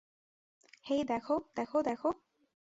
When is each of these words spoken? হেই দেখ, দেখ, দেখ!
হেই 0.85 1.01
দেখ, 1.07 1.25
দেখ, 1.55 1.71
দেখ! 1.85 2.01